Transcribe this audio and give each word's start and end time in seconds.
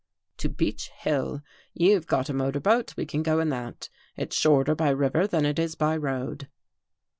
"To 0.39 0.49
Beech 0.49 0.89
Hill. 0.89 1.43
You've 1.75 2.07
got 2.07 2.27
a 2.27 2.33
motor 2.33 2.59
boat. 2.59 2.95
We 2.97 3.05
can 3.05 3.21
go 3.21 3.39
in 3.39 3.49
that. 3.49 3.89
It's 4.17 4.35
shorter 4.35 4.73
by 4.73 4.89
river 4.89 5.27
than 5.27 5.45
it 5.45 5.59
is 5.59 5.75
by 5.75 5.95
road." 5.95 6.49